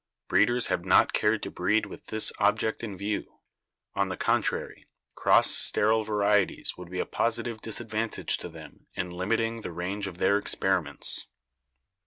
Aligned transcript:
Breeders 0.27 0.65
have 0.65 0.83
not 0.83 1.13
cared 1.13 1.43
to 1.43 1.51
breed 1.51 1.85
with 1.85 2.07
this 2.07 2.33
object 2.39 2.83
in 2.83 2.97
view. 2.97 3.37
On 3.93 4.09
the 4.09 4.17
contrary, 4.17 4.87
cross 5.13 5.51
sterile 5.51 6.01
varieties 6.03 6.75
would 6.75 6.89
be 6.89 6.99
a 6.99 7.05
positive 7.05 7.61
disadvantage 7.61 8.37
to 8.37 8.49
them 8.49 8.87
in 8.95 9.11
limiting 9.11 9.61
the 9.61 9.71
range 9.71 10.07
of 10.07 10.17
their 10.17 10.39
experiments. 10.39 11.27